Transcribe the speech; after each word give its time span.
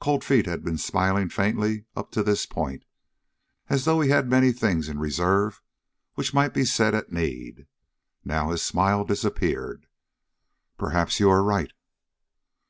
Cold 0.00 0.24
Feet 0.24 0.46
had 0.46 0.64
been 0.64 0.78
smiling 0.78 1.28
faintly 1.28 1.84
up 1.94 2.10
to 2.12 2.22
this 2.22 2.46
point, 2.46 2.86
as 3.68 3.84
though 3.84 4.00
he 4.00 4.08
had 4.08 4.26
many 4.26 4.50
things 4.50 4.88
in 4.88 4.98
reserve 4.98 5.60
which 6.14 6.32
might 6.32 6.54
be 6.54 6.64
said 6.64 6.94
at 6.94 7.12
need. 7.12 7.66
Now 8.24 8.48
his 8.48 8.62
smile 8.62 9.04
disappeared. 9.04 9.86
"Perhaps 10.78 11.20
you're 11.20 11.42
right." 11.42 11.74